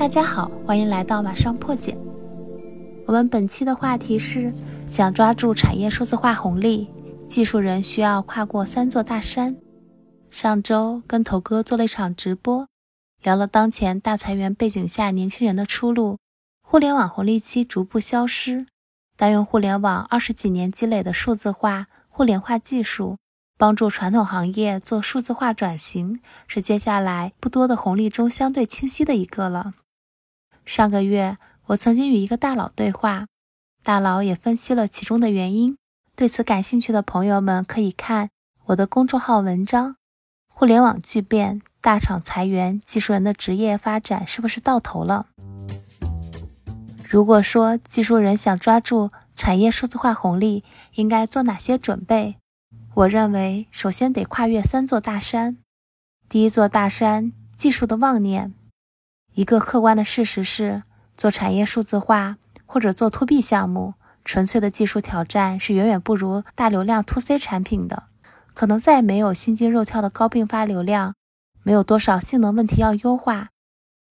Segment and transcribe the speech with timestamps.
[0.00, 1.94] 大家好，欢迎来到马上破解。
[3.04, 4.50] 我们本期的话题是：
[4.86, 6.88] 想抓住产业数字化红利，
[7.28, 9.54] 技术人需要跨过三座大山。
[10.30, 12.66] 上周跟头哥做了一场直播，
[13.22, 16.16] 聊了当前大裁员背景下年轻人的出路，
[16.62, 18.64] 互联网红利期逐步消失，
[19.18, 23.18] 单用互联网二十几年积累的数字化、互联化技术。
[23.58, 29.74] 帮助传统行业做数字化转型，是接下来不多的红利中相对清晰的一个了。
[30.70, 33.26] 上个月，我曾经与一个大佬对话，
[33.82, 35.76] 大佬也分析了其中的原因。
[36.14, 38.30] 对此感兴趣的朋友们可以看
[38.66, 39.96] 我的公众号文章：
[40.46, 45.26] 互联网巨变，大厂裁员，技术人的职业发展是不是到头了？
[47.08, 50.62] 如果说技术人想抓住产业数字化红利，
[50.94, 52.36] 应该做哪些准备？
[52.94, 55.56] 我认为，首先得跨越三座大山。
[56.28, 58.54] 第一座大山，技术的妄念。
[59.34, 60.82] 一个客观的事实是，
[61.16, 68.04] 做产业数字化或者做 To B 项目，纯粹的技术挑战是远远不如大流量 To C 产品的。
[68.52, 71.14] 可能再也没有心惊肉跳的高并发流量，
[71.62, 73.50] 没有多少性能问题要优化，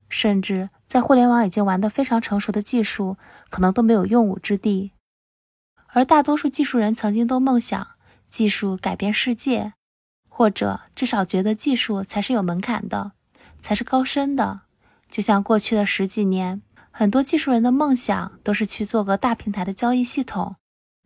[0.07, 3.17] 甚至在互联网已经玩得非常成熟的技术，
[3.49, 4.93] 可能都没有用武之地。
[5.87, 7.87] 而大多数技术人曾经都梦想。
[8.29, 9.73] 技术改变世界，
[10.27, 13.13] 或者至少觉得技术才是有门槛的，
[13.59, 14.61] 才是高深的。
[15.09, 20.55] 就像过去的十几年，很多技术人的梦想都是去做个大平台的交易系统，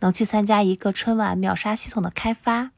[0.02, 2.72] 能去参加一个春晚秒杀系统的开发。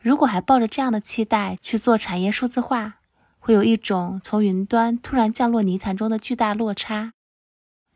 [0.00, 3.00] 如果还抱着这样的期待去做产业数字化，
[3.40, 7.12] 会有一种从云端突然降落泥潭中的巨大落差。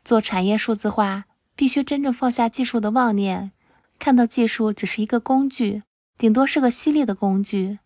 [0.03, 1.23] 做产业数字化，
[1.55, 3.51] 必须真正放下技术的妄念。
[3.99, 5.81] 看到技术只是一个工具，
[6.17, 7.79] 顶多是个犀利的工具，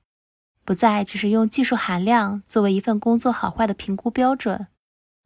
[0.67, 4.67] 不再只是用技术含量作为一份工作好坏的评估标准，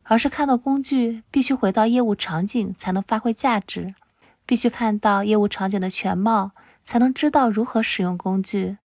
[0.04, 3.96] 而是看到工具必须回到业务场景才能发挥价值，
[4.46, 6.52] 必须看到业务场景的全貌
[6.86, 8.78] 才能知道如何使用工具。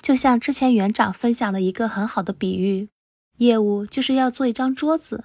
[0.00, 2.88] 就像之前园长分享的一个很好的比喻，
[3.36, 5.24] 业务就是要做一张桌子，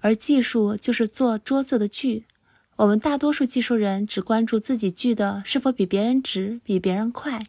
[0.00, 2.26] 而技术就是做桌子的锯。
[2.74, 7.40] 我们大多数技术人只关注自己锯的是否比别人直、比别人快。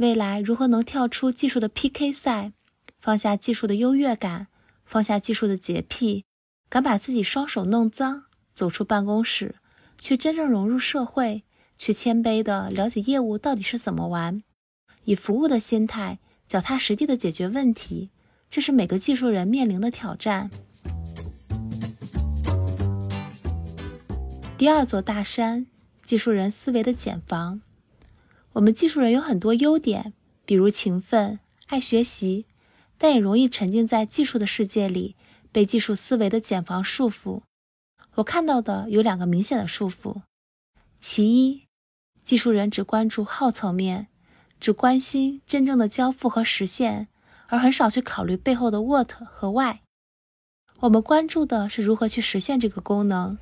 [0.00, 2.54] 未来如何能跳出技术的 PK 赛，
[3.02, 4.46] 放下技术的优越感，
[4.86, 6.24] 放下技术的洁癖，
[6.70, 8.24] 敢把自己双手弄脏，
[8.54, 9.56] 走出办公室，
[9.98, 11.44] 去真正融入社会，
[11.76, 14.42] 去谦卑的了解业务到底是怎么玩，
[15.04, 16.18] 以服务的心态，
[16.48, 18.08] 脚踏实地的解决问题，
[18.48, 20.50] 这是每个技术人面临的挑战。
[24.56, 25.66] 第二座大山，
[26.02, 27.60] 技术人思维的茧房。
[28.54, 30.12] 我们技术人有很多优点，
[30.44, 32.46] 比如勤奋、爱学习，
[32.98, 35.14] 但也容易沉浸在技术的世界里，
[35.52, 37.42] 被技术思维的茧房束缚。
[38.16, 40.22] 我看到的有两个明显的束缚：
[41.00, 41.66] 其一，
[42.24, 44.08] 技术人只关注耗层面，
[44.58, 47.06] 只关心真正的交付和实现，
[47.46, 49.78] 而很少去考虑背后的 what 和 why。
[50.80, 53.38] 我们关注的是如何去实现这个功能。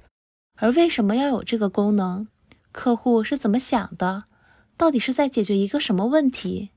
[0.56, 2.28] 而为什么要有这个功能？
[2.72, 4.24] 客户是怎么想的？
[4.78, 6.70] 到底是在解决一个什么问题？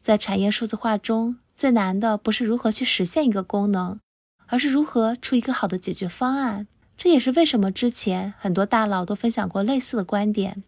[0.00, 4.00] 在产业数字化中最难的不是如何去实现一个功能，
[4.46, 6.66] 而是如何出一个好的解决方案。
[6.96, 10.64] 这也是为什么之前很多大佬都分享过类似的观点。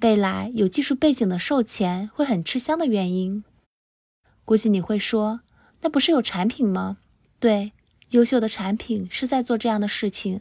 [0.00, 3.44] 未来有技术背景的售前会很吃香的原因。
[4.46, 5.40] 估计你会说，
[5.82, 6.96] 那不是有产品吗？
[7.38, 7.72] 对，
[8.10, 10.40] 优秀的产品是在做这样的事情。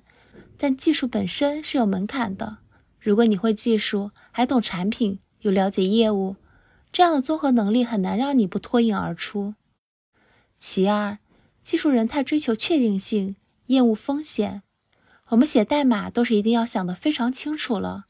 [0.57, 2.59] 但技术本身是有门槛的。
[3.00, 6.35] 如果你会技术，还懂产品，又了解业务，
[6.91, 9.53] 这样的综合能力很难让你不脱颖而出。
[10.57, 11.19] 其二，
[11.61, 13.35] 技术人太追求确定性，
[13.67, 14.63] 厌恶风险。
[15.28, 18.06] 我们写代码都是一定要想得非常清楚了，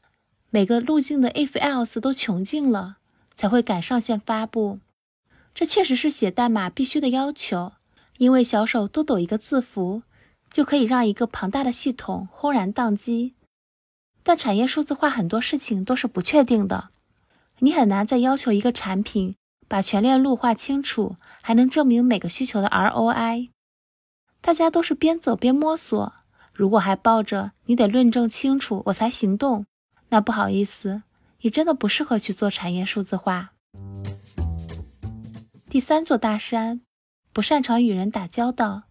[0.48, 2.96] 每个路径的 if else 都穷尽了，
[3.34, 4.78] 才会敢上线发布。
[5.54, 7.72] 这确实是写代码必须的要求，
[8.16, 10.02] 因为小手多抖一个字符。
[10.48, 13.34] 就可以让一个庞大的系统轰然宕机，
[14.22, 16.88] 但产业数字化很多事情都是不确定的，
[17.60, 19.36] 你很难再要求一个产品
[19.66, 23.48] 把全链路画清楚，还能证明每个需求的 ROI。
[24.42, 26.12] 大家都是边走边摸索，
[26.52, 29.66] 如果还抱着你得论证清楚我才行动，
[30.10, 31.02] 那不好意思，
[31.40, 33.52] 你真的不适合去做产业数字化。
[35.70, 36.82] 第三座大山，
[37.32, 38.82] 不擅长与人打交道。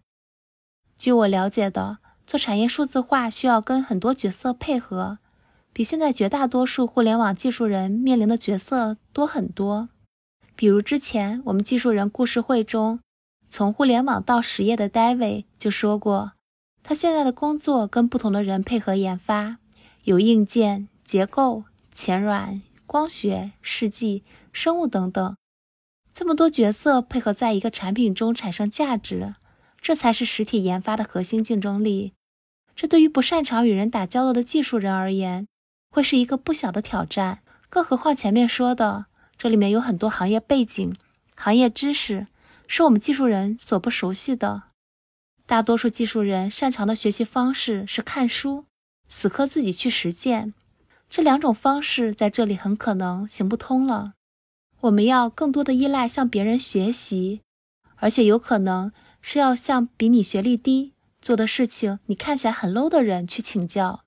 [0.98, 5.18] 据我了解的，做产业数字化需要跟很多角色配合，
[5.76, 9.90] 比现在绝大多数互联网技术人面临的角色多很多。
[10.54, 13.00] 比如之前我们技术人故事会中，
[13.50, 16.32] 从互联网到实业的 David 就说过，
[16.82, 19.58] 他现在的工作跟不同的人配合研发，
[20.04, 24.24] 有硬件、结构、前软、光学、试剂、
[24.54, 25.36] 生物等等，
[26.14, 29.34] 这么多角色配合在一个产品中产生价值，
[29.82, 32.14] 这才是实体研发的核心竞争力。
[32.74, 35.46] 这对于不擅长与人打交道的技术人而言，
[35.96, 37.38] 会是一个不小的挑战。
[37.70, 39.06] 更何况前面说的，
[39.38, 40.94] 这里面有很多行业背景、
[41.34, 42.26] 行业知识，
[42.66, 44.64] 是我们技术人所不熟悉的。
[45.46, 48.66] 大多数技术人擅长的学习方式是看书、
[49.08, 50.52] 死磕自己去实践，
[51.08, 54.12] 这两种方式在这里很可能行不通了。
[54.80, 57.40] 我们要更多的依赖向别人学习，
[57.96, 64.02] 而且有可能是要向比你学历低、做的事情你看起来很 low 的人去请教。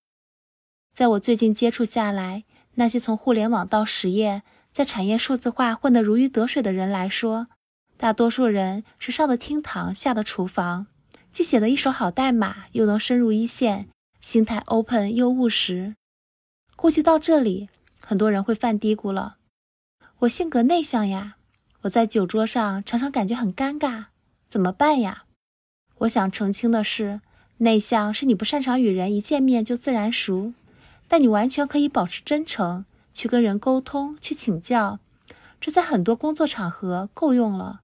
[0.99, 2.43] 在我最近接触下来，
[2.73, 4.43] 那些从互联网到实业，
[4.73, 7.47] 在产业数字化混得如鱼得水的人来说，
[7.95, 10.87] 大多数人是上的厅堂，下的厨房。
[11.31, 13.87] 既写得一手好代码，又能深入一线，
[14.19, 15.95] 心态 open 又务实。
[16.75, 17.69] 估计到这里，
[18.01, 19.37] 很多人会犯嘀咕了：
[20.17, 21.37] 我性格内向呀，
[21.83, 24.07] 我在酒桌上常常感觉很尴尬，
[24.49, 25.23] 怎么办呀？
[25.99, 27.21] 我想澄清的是，
[27.59, 30.51] 内向是你不擅长与人一见面就自然熟，
[31.09, 34.99] 但你完全可以保持真诚，去跟人沟通，去请教，
[35.59, 37.81] 这在很多工作场合够用了。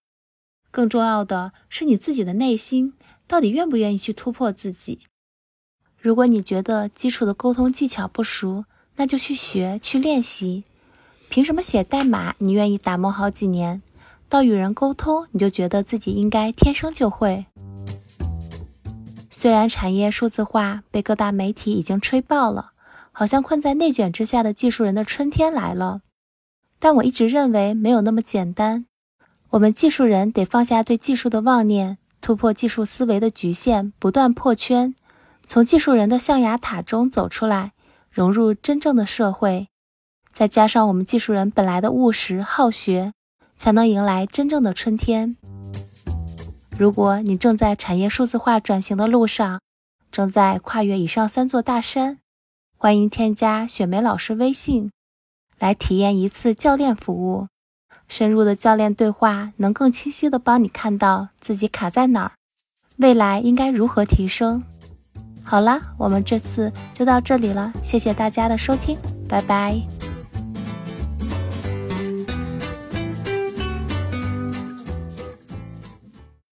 [0.72, 2.94] 更重要的是你自己的内心。
[3.28, 5.00] 到底愿不愿意去突破自己？
[5.98, 8.66] 如果你觉得基础的沟通技巧不熟，
[8.98, 10.64] 那就去学去练习。
[11.28, 13.82] 凭什么写代码你愿意打磨好几年，
[14.30, 17.48] 到与人沟通你就觉得自己应该天生就会？
[19.32, 22.74] 虽然产业数字化被各大媒体已经吹爆了，
[23.18, 26.02] 好像困在内卷之下的技术人的春天来了，
[26.80, 28.88] 但我一直认为没有那么简单。
[29.52, 31.98] 我们技术人得放下对技术的妄念。
[32.20, 34.94] 突破技术思维的局限，不断破圈，
[35.48, 37.72] 从技术人的象牙塔中走出来，
[38.10, 39.70] 融入真正的社会。
[40.34, 43.14] 再加上我们技术人本来的务实好学，
[43.56, 45.38] 才能迎来真正的春天。
[46.78, 49.62] 如果你正在产业数字化转型的路上，
[50.12, 52.18] 正在跨越以上三座大山，
[52.86, 54.92] 欢迎添加雪梅老师微信，
[55.58, 57.48] 来体验一次教练服务。
[58.08, 62.34] 深入的教练对话，能更清晰地帮你看到自己卡在哪儿，
[62.98, 64.64] 未来应该如何提升。
[65.44, 68.96] 好了，我们这次就到这里了，谢谢大家的收听，
[69.28, 69.82] 拜拜。